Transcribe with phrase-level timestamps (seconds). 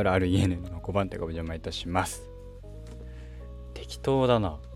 [0.00, 2.30] RRENN の5番手がお邪魔いたします。
[3.74, 4.58] 適当だな。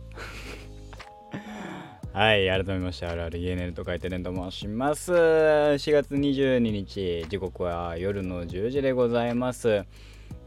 [2.13, 5.13] はい改めまして RRENN と書いてねと申します。
[5.13, 9.85] 4月22日時刻は夜の10時でございます。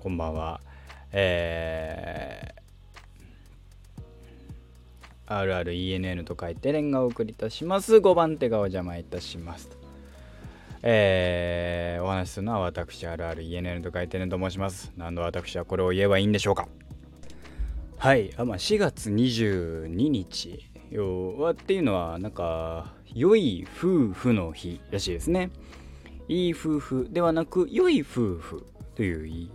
[0.02, 0.62] こんばんは。
[1.12, 2.60] えー
[5.30, 7.98] RRENN と書いてレンがお送りいたします。
[7.98, 9.79] 5番手がお邪魔いたします
[10.82, 14.92] えー、お話しするのは私 RRENN と書いてねと申します。
[14.98, 16.68] 何度私はこれを言えばいいんでしょうか。
[17.98, 18.34] はい。
[18.38, 20.70] あ、まあ、4月22日。
[20.98, 25.52] はっていうのはなんか良い夫婦の日らしいですね。
[26.28, 29.52] いい夫婦ではなく良い夫婦といういい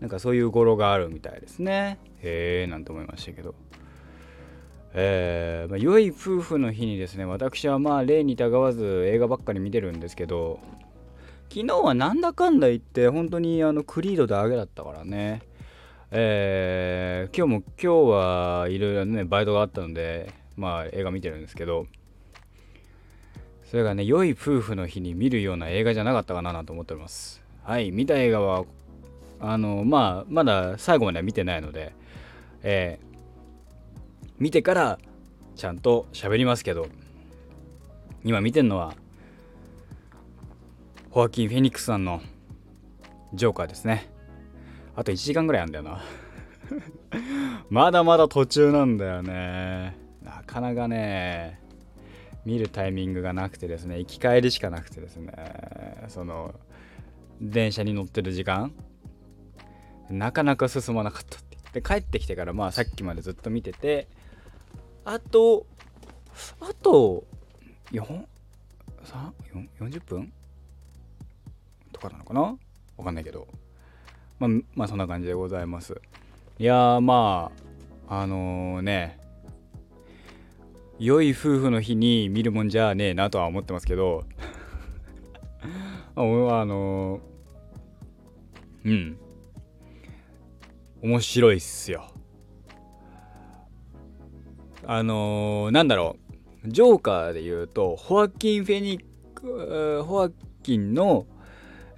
[0.00, 1.98] なんかそういう語呂があるみたいですね。
[2.22, 3.54] へえなんて思いましたけど。
[4.94, 10.60] えー、まあ、良い夫婦の日にですね私はまあ例にたがわず映画ばっかり見てるんですけど
[11.48, 15.42] 昨日はなんだかんだ言って本当にあのクリードであげだったからね。
[16.14, 21.86] えー、今日も今日はいろいろねバイトがあったのでまあ映画見てるんですけど
[23.70, 27.42] それがね良い夫婦の日に見るような映画じゃなかったかなと思っております。
[27.64, 28.64] はい見た映画は
[29.40, 31.94] あのまあまだ最後までは見てないので
[32.62, 33.11] えー
[34.42, 34.98] 見てから
[35.54, 36.88] ちゃんと喋りますけど
[38.24, 38.96] 今見てんのは
[41.10, 42.20] ホアキン・フェニックスさんの
[43.34, 44.10] ジョーカーですね。
[44.96, 46.02] あと1時間ぐらいあんだよな。
[47.70, 49.96] まだまだ途中なんだよね。
[50.24, 51.60] なかなかね
[52.44, 55.32] 見るタイミングがなくてですね行き帰りしかなくてですね
[56.08, 56.52] その
[57.40, 58.72] 電車に乗ってる時間
[60.10, 64.08] なかなか進まなかったってで帰ってきてからまあさっきまでずっと見てて
[65.04, 65.66] あと、
[66.60, 67.24] あと、
[67.90, 68.02] 4、
[69.04, 69.32] 3、
[69.80, 70.32] 40分？
[71.92, 72.40] とかなのかな？
[72.96, 73.48] わかんないけど。
[74.38, 76.00] まあ、まあ、そんな感じでございます。
[76.58, 77.50] いや、ま
[78.08, 79.18] あ、あのー、ね、
[80.98, 84.24] 良い夫婦の日に見るもんじゃねえなとは思ってますけど、
[86.14, 87.20] あのー、
[88.84, 89.18] うん。
[91.02, 92.12] 面白いっすよ。
[94.86, 96.16] あのー、なんだろ
[96.64, 96.68] う。
[96.68, 99.04] ジョーカーで言うとホアキン・フェニッ
[99.34, 100.30] クホア
[100.62, 101.26] キンの、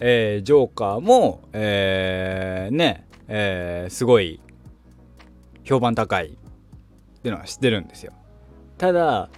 [0.00, 4.40] えー、ジョーカーも、えー、ね、えー、すごい
[5.64, 6.30] 評判高いっ
[7.20, 8.12] ていうのは知ってるんですよ。
[8.78, 9.28] ただ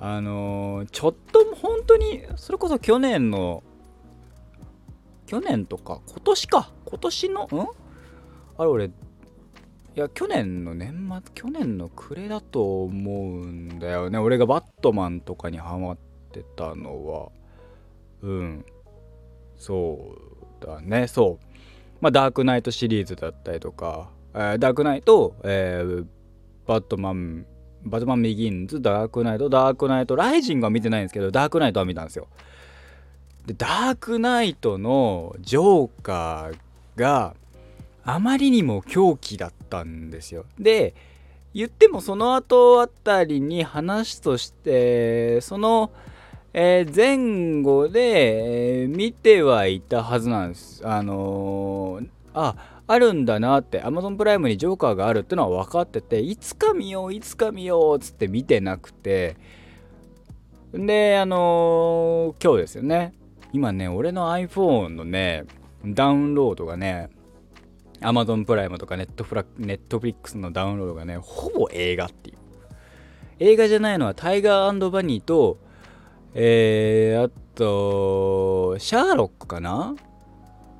[0.00, 3.62] あのー、ちょっと本当にそれこそ去年の
[5.26, 6.72] 去年とか今年か。
[6.84, 7.44] 今年の？
[7.44, 7.48] ん
[8.58, 8.90] あれ俺
[9.94, 14.18] いや去年の年末去年の暮れだと思うんだよね。
[14.18, 15.98] 俺がバットマンとかにハマっ
[16.32, 17.28] てたのは。
[18.22, 18.64] うん。
[19.58, 20.16] そ
[20.62, 21.06] うだね。
[21.06, 21.46] そう。
[22.00, 26.06] まあダークナイトシリーズだったりとか、えー、ダークナイト、えー、
[26.66, 27.46] バットマン
[27.84, 32.28] バットマン・ビギンズダークナイトダークナイトライジングは見てないんですけどダークナイトは見たんですよ。
[33.46, 37.34] でダークナイトのジョーカーが
[38.04, 40.44] あまりにも狂気だったんですよ。
[40.58, 40.94] で
[41.54, 45.90] 言ってもその後あたりに話としてその、
[46.54, 50.80] えー、前後で、見てはいたはずなんです。
[50.86, 52.54] あのー、あ
[52.86, 59.36] あるんだなって Amazon プライムにジョーカーがあるってのは分かってていつか見よういつか見ようっつって見てなくて
[60.74, 63.14] であの今日ですよね
[63.52, 65.44] 今ね俺の iPhone のね
[65.84, 67.08] ダウンロードがね
[68.02, 72.36] Amazon プライムとかネットフラネットフリックスのダウンロードがね、ほぼ映画っていう。
[73.38, 75.58] 映画じゃないのはタイガーバニーと、
[76.34, 79.94] えー、あと、シャーロックかな？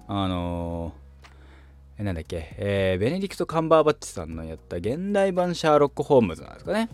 [0.08, 6.88] あのー、なんだっけ、えー、ベネディクト・カンバーバッチさんのやった現代版シャーロック・ホームズなんですかね？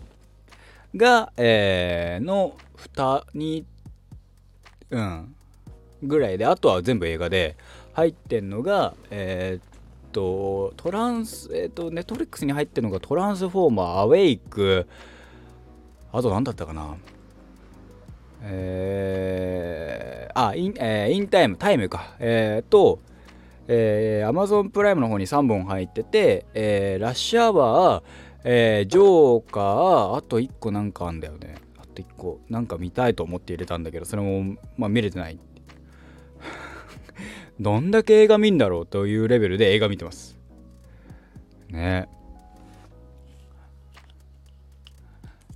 [0.95, 2.55] が、えー、の
[2.95, 3.63] 2、2、
[4.91, 5.35] うん、
[6.03, 7.57] ぐらいで、あとは全部映画で
[7.93, 9.68] 入ってんのが、えー、
[10.11, 14.87] と、トランス、えっ、ー、と、ネットフリックスに入ってるのがトランスフォーマー、アウェイク、
[16.11, 16.97] あと何だったかな
[18.41, 22.15] えー、あ、イン,、えー、インタイム、タイムか。
[22.19, 22.99] えー、と、
[23.67, 28.03] えー、Amazon プライムの方に3本入ってて、えー、ラッシュアワー、
[28.43, 31.55] えー、ジョーカー、あと1個なんかあんだよね。
[31.77, 35.37] あと1個、なんか見たいと思って入れたんだけど、それも、まあ見れてない。
[37.59, 40.37] どんだけ映画見んだろうというレベルで映画見てます。
[41.69, 42.07] ね。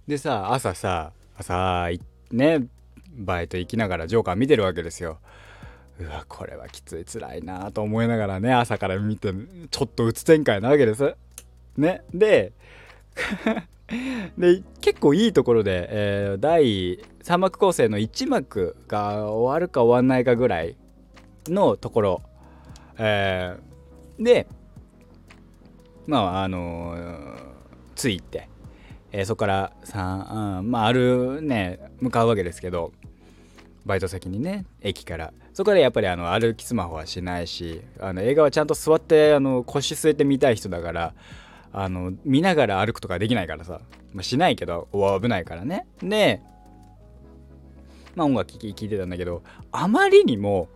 [0.08, 1.90] でさ、朝さ、朝、
[2.32, 2.68] ね、
[3.16, 5.20] バイト行きながらジョーカー見てるわけですよ。
[6.00, 9.32] うわこれはきつい辛いなと思いながらね朝から見て
[9.70, 11.16] ちょっとうつ展開なわけです。
[11.78, 12.52] ねで
[14.38, 20.76] で結構いいところで、えー、第3幕構成の1幕が終わるか終わんないかぐらい
[21.48, 22.22] のところ、
[22.98, 24.48] えー、で
[26.06, 27.36] まああのー、
[27.96, 28.50] 着いて、
[29.12, 32.92] えー、そこからさ、うん、まああるね向かうわけですけど。
[33.86, 35.34] バイト先にね駅から。
[35.54, 41.14] そこでやっぱりあの歩きスマホはしないしあの映画はちゃんと座ってあの腰据えて見たい人だから
[41.72, 43.82] あの見ながら歩くとかできないからさ、
[44.14, 44.88] まあ、しないけど
[45.22, 45.86] 危ないからね。
[46.02, 46.42] で
[48.16, 50.70] まあ音楽聴いてたんだけどあまりにも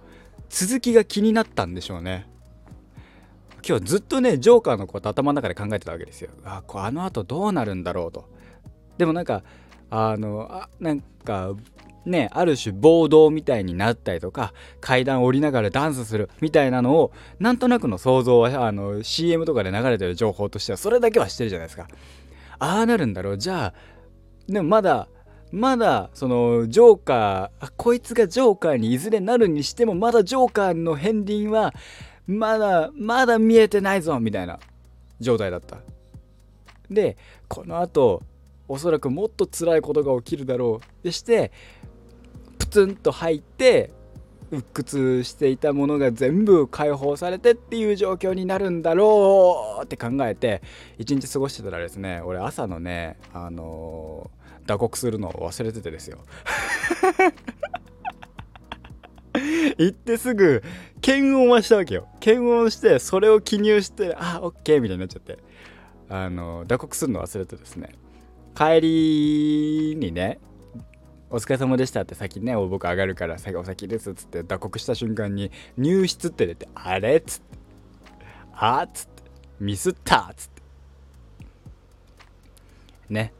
[0.49, 2.27] 続きが気になったんでしょうね。
[3.67, 6.31] 今日ずっとねジョーカーのこと頭の中で考えてたわけですよ。
[6.45, 8.29] あこあのあとどうなるんだろうと。
[8.97, 9.43] でもなんか
[9.89, 11.53] あのあなんか
[12.05, 21.87] ねある種暴動みたいになったりとか階段降りながらダンスするみたいなのをなんとなくの想像はあの CM とかで流れてる情報としてはそれだけはしてるじゃないですか。
[22.59, 23.37] ああなるんだろう。
[23.37, 23.73] じゃあ
[24.47, 25.09] でもまだ
[25.51, 31.73] まだそのジョーカーこいつがジョーカーにいずれなるにしてもまだジョーカーの片鱗は
[32.25, 34.59] まだまだ見えてないぞみたいな
[35.19, 35.77] 状態だった。
[36.89, 37.17] で
[37.47, 38.23] このあと
[38.67, 41.03] おそらくもっと辛いことが起きるだろう。
[41.03, 41.51] でして
[42.59, 43.91] プツンと入って
[44.51, 50.61] 鬱屈していたものが全部解放されてっていう状況になるんだろうって考えて
[50.97, 54.36] 一日過ごしてたらですね俺朝のねあのー、
[54.67, 56.19] 打刻するのを忘れててですよ。
[59.77, 60.63] 行ってすぐ
[61.01, 62.07] 検温はしたわけよ。
[62.19, 65.39] 検温してそれを記入してあオッケーみたいになっちゃって。
[66.09, 67.95] あの打刻するの忘れてですね。
[68.55, 70.39] 帰りにね
[71.29, 77.57] お疲れ様でしたって先ね僕上がるから先お先ですっつって打刻した瞬間に入室って出てあれっつって。
[78.53, 79.23] あっつって。
[79.59, 80.61] ミスったっつって。
[83.09, 83.33] ね。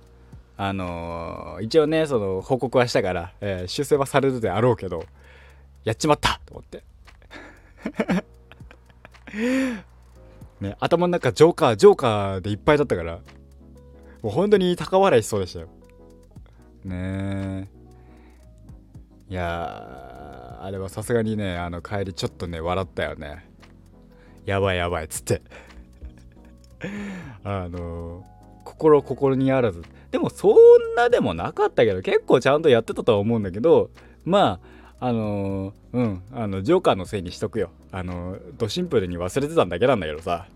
[0.57, 5.05] あのー、一応ねその報告はしたから、えー、修正はされるであろうけど
[5.83, 6.83] やっちまったと思って。
[10.59, 13.19] ね頭の中ジョーカージョーカーでいっぱいだったから
[14.23, 15.67] もう本当に高笑いしそうでしたよ。
[16.83, 17.77] ねえ
[19.29, 23.47] いやあれはさすがにねあの帰りちょっとね笑ったよね。
[24.45, 25.41] やばいやばいっつって。
[27.43, 28.25] あの
[28.77, 29.81] 心心にあらず。
[30.11, 30.55] でもそん
[30.95, 33.89] なでもなかったけど結構ちゃんとやってたとは思うんだけど
[34.23, 34.59] ま
[34.99, 37.71] ああのうんあのジョーカーのせいにしとくよ。
[37.91, 40.47] あのドシンプルに忘れてたんだけなんだけどさ。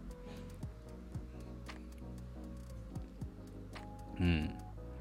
[4.20, 4.54] うん。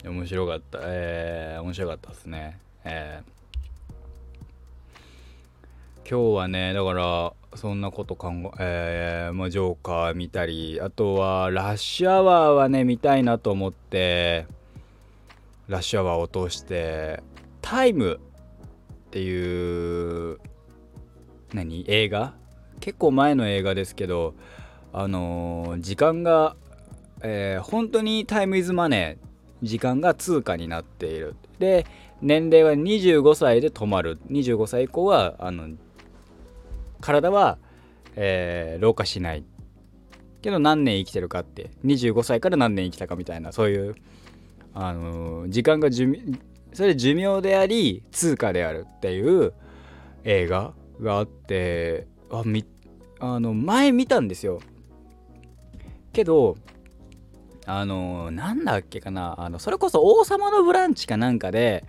[0.05, 0.79] 面白かった。
[0.83, 2.59] えー、面白かったですね。
[2.85, 3.40] えー。
[6.11, 14.49] 今日はねだからそんなこと考えー、まあ、ジョーカー見たりあとはラッシュアワーはね見たいなと思って
[15.69, 17.23] ラッシュアワーを通して
[17.63, 20.41] タイムっていう
[21.55, 21.85] 何？
[21.87, 22.35] 映画？
[22.81, 24.35] 結構前の映画ですけど
[24.93, 26.57] あのー、時間が、
[27.23, 29.27] えー、本当にタイムイズマネー
[29.65, 31.37] 時間が通貨になっている。
[31.61, 31.87] で
[32.21, 34.19] 年齢は25歳で止まる。
[34.29, 35.69] 25歳以降はあの
[37.01, 37.59] 体は、
[38.17, 39.45] えー、老化しない。
[40.43, 43.95] けど何年生きてるかって25歳から何年生きたかみたいなそういう、
[44.75, 46.21] あのー、時間が寿命
[46.73, 49.53] それ寿命であり通貨であるっていう
[50.25, 52.65] 映画があってあみ
[53.19, 54.61] あの前見たんですよ。
[56.13, 56.57] けど
[57.67, 61.85] あのー、なんだっけかなあのそれこそ「王様のブランチ」かなんかで、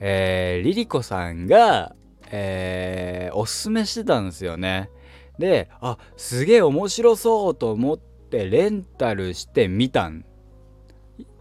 [0.00, 1.94] えー、リリコさんが
[2.30, 4.90] えー、おすすめしてたんですよね。
[5.38, 10.24] で、あ、すげえ面白そうと思ってレンタルして見たん。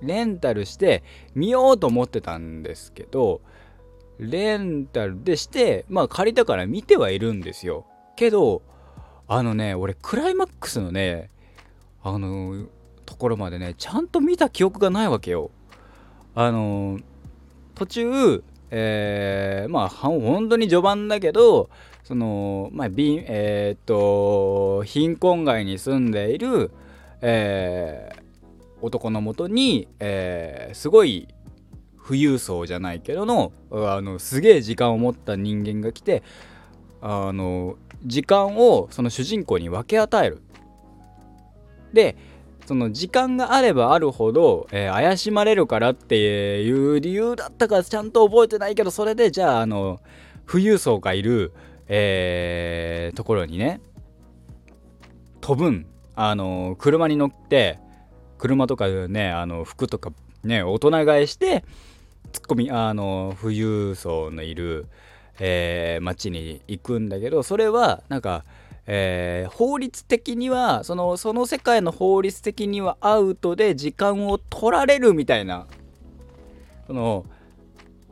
[0.02, 1.04] レンタルして
[1.36, 3.42] 見ようと思ってたんですけど、
[4.20, 7.86] レンタルでして、まあ借りたから見てはいるんですよ。
[8.16, 8.62] けど、
[9.28, 11.30] あのね、俺クライマックスのね、
[12.04, 12.68] あの
[13.06, 15.52] ところまでね、ちゃんと見た記憶がないわけよ。
[16.36, 17.00] あの
[17.76, 21.70] 途中、えー、まあ本当に序盤だけど
[22.04, 26.72] そのまあえー、っと貧困街に住んでいる、
[27.22, 28.22] えー、
[28.82, 31.28] 男のもとに、えー、すごい
[32.06, 36.24] 富裕層じゃないけどのあのすげえ時間を持った人間が来て
[37.02, 40.42] あの時間をその主人公に分け与える。
[41.94, 42.16] で
[42.68, 50.02] その時間があればあるほど、えー、怪しまれるからっていう理由だったかちゃんと覚えてないけどそれでじゃああの
[50.46, 51.54] 富裕層がいる、
[51.88, 53.80] えー、ところにね
[55.40, 55.88] 飛ぶん。
[56.20, 57.80] あの車に乗って
[58.40, 60.12] 車とかねあの服とか
[60.44, 61.64] ね大人買いして
[62.32, 64.88] ツッコミあの富裕層のいる、
[65.40, 68.46] えー、町に行くんだけどそれはなんか、
[68.90, 75.68] えー、法律的にはそのその世界の法律的にはアウトで時間を取られるみたいな。
[76.88, 77.26] その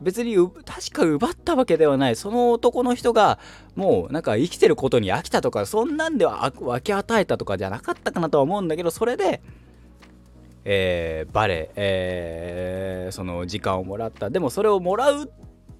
[0.02, 2.16] 別に確か奪ったわけではない。
[2.16, 3.38] その男の人が
[3.74, 9.40] もうなんか生きてることに飽きたとかそんなんでは分け与えたとかじゃなかったかなとは思うんだけどそれで、
[10.66, 14.28] えー、バレ、えー、その時間をもらった。
[14.28, 15.28] でもそれをもらうっ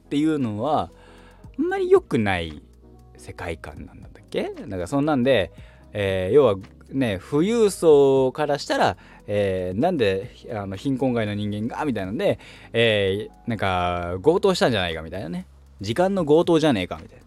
[0.08, 0.90] ていうのは
[1.58, 2.62] あんまり良くない
[3.18, 4.50] 世界観なんだけ？
[4.66, 5.52] なんかそんなんで、
[5.92, 6.56] えー、要は
[6.90, 8.96] ね富裕層からしたら
[9.28, 11.84] えー、なんであの貧困街の人間が？
[11.84, 12.38] みたいなんで、
[12.72, 15.02] えー、なんか強盗したんじゃないか？
[15.02, 15.46] みたいなね。
[15.80, 16.98] 時間の強盗じゃねえか？
[17.02, 17.24] みたいな、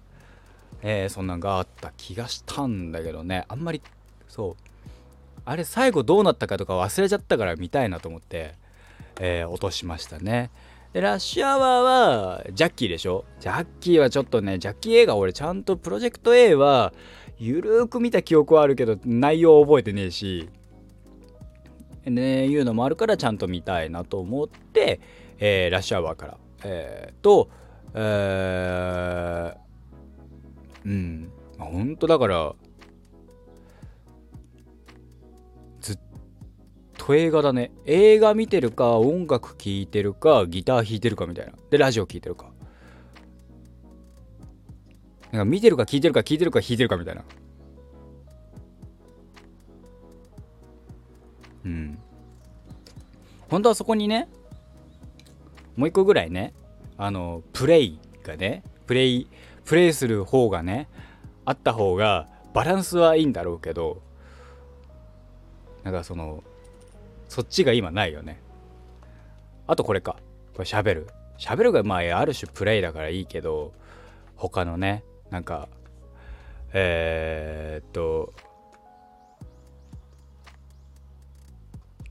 [0.82, 3.44] えー、そんなんがあった気がしたんだけどね。
[3.50, 3.82] あんまり
[4.30, 4.56] そう。
[5.44, 8.54] あれ最後どうなったかとか忘れちゃったから見たいなと思って、
[9.20, 10.52] えー、落としましたね。
[10.94, 13.26] でラッシュアワーはジャッキーでしょ？
[13.40, 16.94] ジャッキーはちょっとねジャッキー映画俺ちゃんとプロジェクト A は
[17.38, 20.50] ゆるーく見た記憶はあるけど内容覚えてねえし
[22.06, 25.00] ねいうのもあるからちゃんと見たいなと思って、
[25.38, 27.50] えー、ラッシュアワーから、えー、と、
[27.94, 31.32] えー、うん。
[31.60, 32.56] 本当だから
[37.16, 37.72] 映画だね。
[37.86, 41.54] 映画見てるか音楽聴いてるかギター弾いてるかみたいな。
[41.70, 42.52] でラジオ聴いてるか。
[45.32, 47.24] なんか見てるか聴いてるか聴いてるか弾いてるかみたいな。
[51.66, 52.00] うん。
[53.50, 54.28] 本当はそこにね、
[55.76, 56.54] もう一個ぐらいね、
[56.98, 59.28] あの、プレイがね、プレイ、
[59.66, 60.88] プレイする方がね、
[61.46, 64.02] あった方がバランスはいいんだろうけど、
[65.84, 66.44] なんかその、
[67.30, 68.42] そっちが今ないよね。
[69.68, 70.18] あとこれか。
[70.54, 71.08] これ喋る。
[71.38, 73.72] 喋るがまあある種プレイだからいいけど、
[74.36, 75.70] 他のね、なんか、
[76.74, 78.34] えー、っと、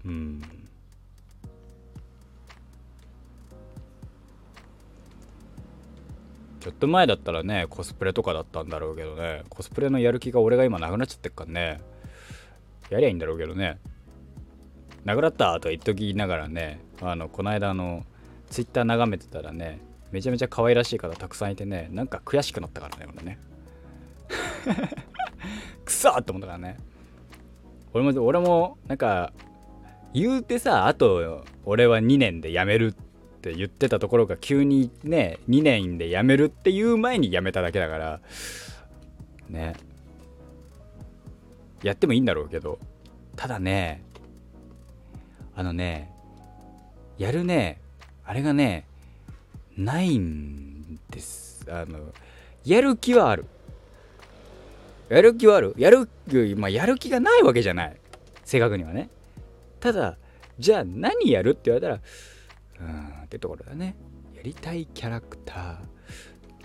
[0.05, 0.43] うん
[6.61, 11.81] ちょっと前だったらねコスプレとかだったんだろうけどねコスプレのやる気が俺が今なくなっちゃってっからね
[12.91, 13.79] やりゃいいんだろうけどね
[15.09, 18.05] なくなったと言っときながらねあのこの間の
[18.51, 19.81] ツイッター眺めてたらね
[20.13, 23.39] めちゃめちゃ可愛らしい方たくさんいてねなんか悔しくなったからね俺ね。
[25.87, 26.77] くそって思ったからね。
[27.95, 29.33] 俺も俺もなんか
[30.13, 32.93] 言うてさあと俺は2年で辞めるっ
[33.41, 38.21] て言ってたところが急にね2年で辞めるっていう前に辞めただけだから
[39.49, 39.73] ね。
[41.83, 42.79] やってもいいんだろうけど
[43.37, 44.03] ただね
[45.59, 46.09] あのね
[47.19, 47.81] やるね
[48.25, 48.87] あれがね
[49.77, 51.67] ないんです。
[51.69, 51.99] あの
[52.65, 53.45] やる気はある。
[55.09, 55.75] やる気はある？
[55.77, 56.09] やる,、
[56.57, 57.97] まあ、やる気がないわけじゃない。
[58.45, 59.11] 正確にはね。
[59.81, 60.17] ただ
[60.61, 63.97] じゃあ何やるって言われたらうーんってところだね。
[64.37, 65.81] やりたいキャラクタ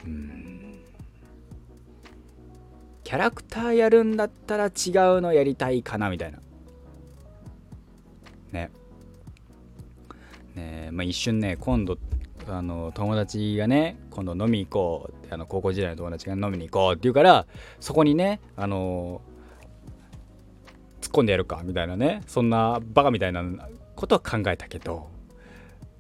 [0.03, 0.05] ー。
[0.05, 0.83] うん。
[3.03, 4.71] キャラクターやるんだったら違う
[5.21, 6.37] のやりたいかなみたいな。
[8.51, 8.69] ね。
[10.55, 11.97] ねまあ一瞬ね今度
[12.47, 17.45] あの友達がね今度飲み行こうあの高校時代の友達が飲みに行こうって言うから
[17.79, 19.21] そこにねあの
[21.01, 23.43] 突っ込んでやるかみたいなねそんなバカみたいな
[23.95, 25.09] ことは考えたけど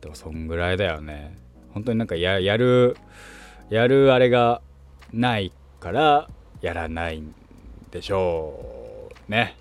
[0.01, 1.37] でもそんぐらいだよね。
[1.73, 2.97] 本当になんかややる
[3.69, 4.61] やるあれが
[5.11, 6.29] ないから
[6.61, 7.33] やらないん
[7.89, 9.55] でしょうね。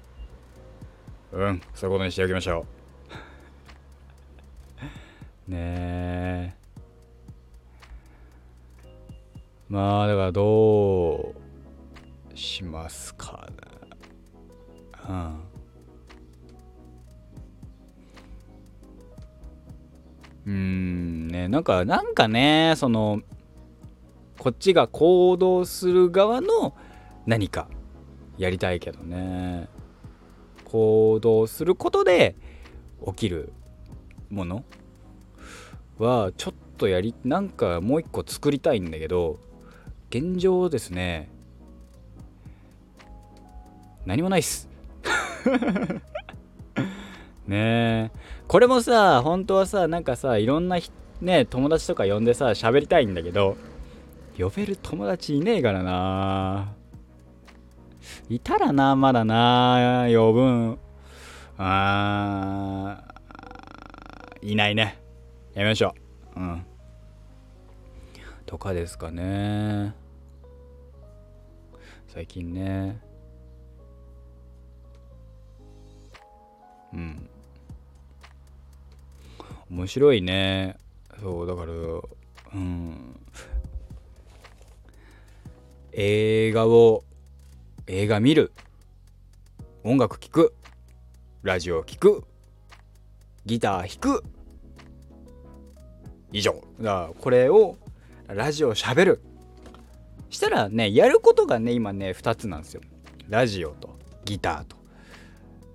[1.32, 2.81] うんそういうことにしておきましょう。
[5.52, 6.56] ね。
[9.68, 11.34] まあだからど
[12.34, 13.48] うしますか
[15.08, 15.32] ね。
[20.46, 21.28] うん。
[21.28, 21.48] ね。
[21.48, 23.20] なんかなんかねその
[24.38, 26.74] こっちが行動する側の
[27.26, 27.68] 何か
[28.38, 29.68] やりたいけどね。
[30.64, 32.34] 行動することで
[33.06, 33.52] 起きる
[34.30, 34.64] もの
[35.98, 39.38] はちょっとやりなんかもう一個作りたいんだけど
[40.10, 41.28] 現状ですね。
[44.04, 44.68] 何もないっす。
[47.46, 48.10] ねえ。
[48.46, 50.78] これもさ本当はさなんかさいろんな
[51.20, 53.56] ね友達とか呼んでさ喋りたいんだけど
[54.38, 56.72] 呼べる友達いねえからな。
[58.28, 60.78] いたらなまだな呼ぶん。
[61.58, 62.98] あ
[64.42, 65.01] いないね。
[65.54, 65.94] やめましょ
[66.34, 66.40] う。
[66.40, 66.66] うん。
[68.46, 69.94] とかですかね。
[72.08, 73.00] 最近ね。
[76.94, 77.28] うん。
[79.70, 80.76] 面白いね。
[81.20, 83.20] そうだからうん。
[85.92, 87.04] 映画を
[87.86, 88.52] 映画見る。
[89.84, 90.54] 音楽聴く。
[91.42, 92.24] ラジオ聴く。
[93.44, 94.41] ギター弾く。
[96.32, 96.54] 以上。
[96.80, 97.76] だからこれを
[98.28, 99.20] ラジオしゃべる。
[100.30, 102.80] したらねやることがね今ね2つなんですよ。
[103.28, 104.76] ラジオとギターと。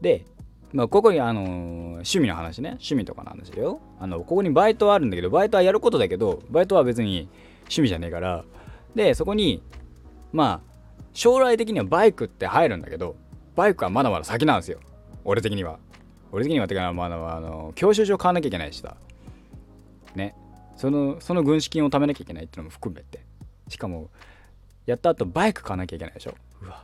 [0.01, 0.25] で
[0.73, 1.47] まあ、ここにあのー、
[1.91, 2.71] 趣味の話ね。
[2.71, 3.79] 趣味とかの話だよ。
[3.99, 7.29] あのここにバイトはあるんだけどバイトはやることだけどバイトは別に
[7.61, 8.43] 趣味じゃねえから。
[8.93, 9.61] でそこに
[10.33, 10.67] まあ
[11.13, 13.15] 将来的にはバイクって入るんだけど
[13.55, 14.79] バイクはまだまだ先なんですよ。
[15.23, 15.79] 俺的には。
[16.31, 18.97] 俺的にはってかまだあの教習所買わなきゃいけないしさ。
[20.15, 20.35] ね。
[20.77, 23.19] そのその軍資金を貯めなきゃいけないっていうのも含めて。
[23.67, 24.09] しかも
[24.85, 26.35] やった後バイク買わなきゃいけないでしょ。
[26.61, 26.83] うわ。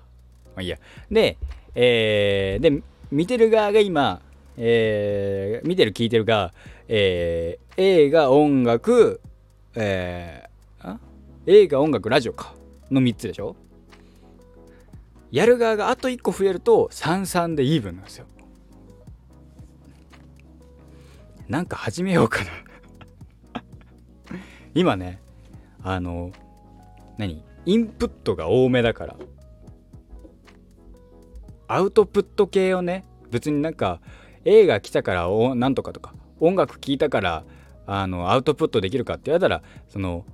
[0.56, 0.78] まあいいや。
[1.10, 1.38] で
[1.76, 4.22] えー、で見てる側が今、
[4.58, 6.54] えー、見てる聞いてるが、
[6.88, 9.22] えー、映画音楽、
[9.76, 10.98] えー、
[11.46, 12.54] 映画音楽ラジオか。
[12.92, 13.56] の3つでしょ。
[15.32, 18.26] やる側があと1個増えると33でイーブンなんですよ。
[21.48, 22.52] なんか始めようかな。
[24.76, 25.22] 今ね
[25.84, 26.32] あの
[27.18, 27.44] 何？
[27.66, 29.16] インプットが多めだから。
[31.68, 34.02] アウトプット系をね別になんか
[34.46, 37.46] 映画来たからおなんとかとか音楽聴いたから
[37.88, 40.26] あのアウトプットできるかって言われたらその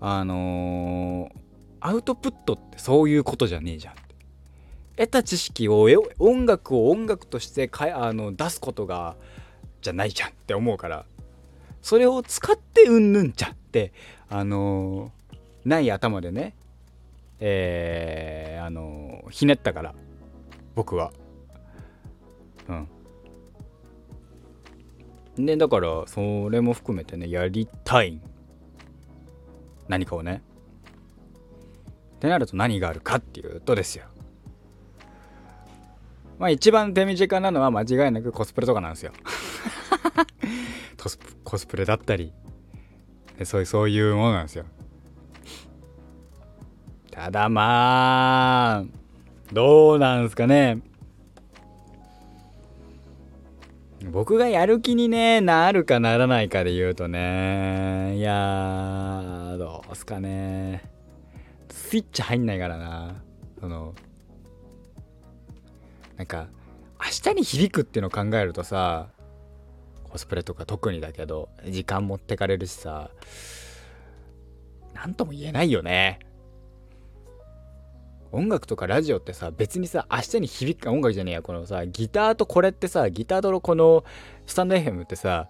[0.00, 1.38] あのー、
[1.80, 3.94] アウトプットってそういうことじゃねえじゃん
[4.96, 5.86] 得た知識を
[6.18, 9.16] 音楽を音楽としてかあの出すことが
[9.80, 11.04] じゃないじゃんって思うから。
[11.84, 13.92] それを使ってうんぬんちゃって
[14.30, 16.54] あのー、ない頭でね
[17.40, 19.94] えー、あのー、ひねったから
[20.74, 21.12] 僕は。
[22.68, 22.88] うん。
[25.44, 28.18] でだからそれも含めてねやりたい。
[29.86, 30.42] 何かをね。
[32.16, 34.06] ってなると何があるかっていうとですよ。
[36.38, 39.12] まあ一番手短なのは間違いなくコスプレとかなんですよ。
[41.04, 42.32] コスコスプレだったり
[43.44, 44.64] そういうそういうものなんですよ
[47.10, 48.84] ただまあ
[49.52, 50.80] どうなんすかね
[54.10, 60.84] 僕がやる気にね、なるかならないかで言うとね、いやー、どうすかね。
[61.70, 63.22] スイッチ入んないからな。
[63.60, 63.94] その、
[66.18, 66.48] なんか、
[67.00, 69.08] 明日に響くっていうのを考えるとさ、
[70.14, 73.10] コスプレとか特にだけど、時間持ってかれるしさ、
[74.94, 76.20] なんとも言えないよね。
[78.30, 84.02] 音楽とかラジオってさ別にさ明日に響く音楽じゃねえやこのさギターとこれってさギターとのこの
[84.46, 85.48] スタンド FM ってさ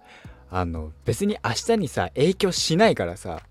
[0.51, 3.41] あの別に明日にさ影響しないからさ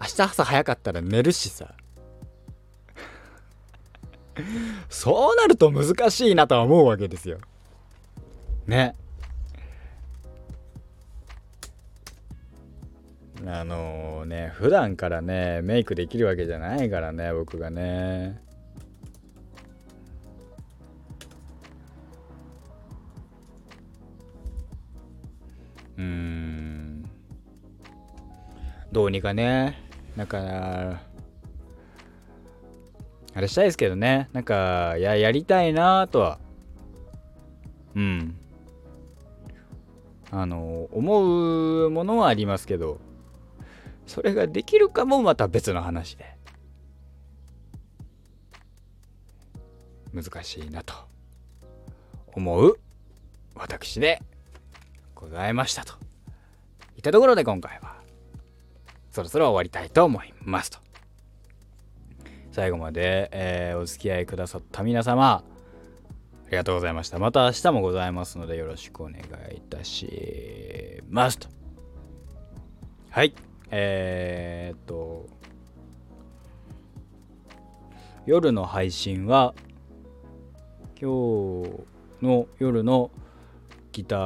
[0.00, 1.74] 明日朝早かったら寝るしさ。
[4.90, 7.38] そうなると難しいなとは思うわけですよ。
[8.66, 8.94] ね。
[13.44, 18.40] あのー、ね普段からねメイクできるわけじゃないからね僕がね。
[25.98, 27.04] うん。
[28.92, 29.78] どうにかね
[30.16, 31.00] なんか
[33.34, 34.30] あれしたいですけどね。
[34.32, 36.38] なんかややりたいなとは。
[37.94, 38.34] うん。
[40.30, 42.98] あの思うものはありますけど。
[44.06, 46.36] それができるかもまた別の話で。
[50.12, 50.94] 難しいなと
[52.32, 52.78] 思う
[53.54, 54.22] 私で
[55.14, 55.92] ございましたと
[56.96, 57.96] いったところで今回は。
[59.10, 60.78] そろそろ終わりたいと思いますと。
[62.52, 65.44] 最後まで、えー、お付き合いくださった皆様
[66.46, 67.18] ありがとうございました。
[67.18, 69.20] また明日もございますのでよろしくお願
[69.52, 71.48] いいたしますと。
[73.10, 73.34] はい。
[73.70, 75.26] えー、っと
[78.26, 79.54] 夜の配信は
[81.00, 81.84] 今日
[82.22, 83.10] の夜の
[83.92, 84.18] ギター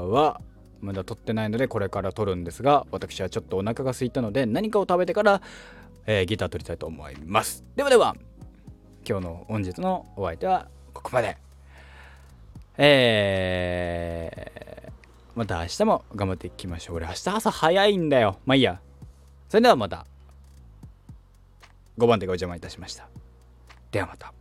[0.00, 0.40] は
[0.80, 5.40] まだ撮ってないのでこれから撮るんですが私はちょっとお腹が空いたので何かを食べてから
[6.06, 7.64] えー、ギター取りたいと思います。
[7.76, 8.16] ではでは
[9.08, 11.36] 今日の本日のお相手はここまで。
[12.78, 14.51] えー、
[15.34, 16.96] また明日も頑張っていきましょう。
[16.96, 18.38] 俺明日朝早いんだよ。
[18.44, 18.80] まあいいや。
[19.48, 20.06] それではまた。
[21.98, 23.08] 5番手がお邪魔いたしました。
[23.90, 24.32] ではまた。